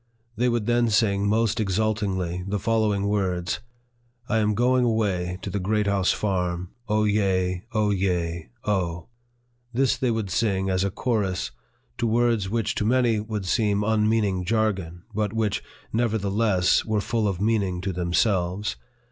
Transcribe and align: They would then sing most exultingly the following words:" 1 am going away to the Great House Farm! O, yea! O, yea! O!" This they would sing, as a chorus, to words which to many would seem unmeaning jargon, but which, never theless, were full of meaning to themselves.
They 0.35 0.49
would 0.49 0.65
then 0.65 0.89
sing 0.89 1.27
most 1.29 1.59
exultingly 1.59 2.43
the 2.47 2.57
following 2.57 3.05
words:" 3.07 3.59
1 4.25 4.39
am 4.39 4.55
going 4.55 4.83
away 4.83 5.37
to 5.43 5.51
the 5.51 5.59
Great 5.59 5.85
House 5.85 6.11
Farm! 6.11 6.71
O, 6.89 7.03
yea! 7.03 7.61
O, 7.71 7.91
yea! 7.91 8.49
O!" 8.65 9.09
This 9.75 9.95
they 9.97 10.09
would 10.09 10.31
sing, 10.31 10.71
as 10.71 10.83
a 10.83 10.89
chorus, 10.89 11.51
to 11.99 12.07
words 12.07 12.49
which 12.49 12.73
to 12.73 12.83
many 12.83 13.19
would 13.19 13.45
seem 13.45 13.83
unmeaning 13.83 14.43
jargon, 14.43 15.03
but 15.13 15.33
which, 15.33 15.63
never 15.93 16.17
theless, 16.17 16.83
were 16.83 16.99
full 16.99 17.27
of 17.27 17.39
meaning 17.39 17.79
to 17.81 17.93
themselves. 17.93 18.77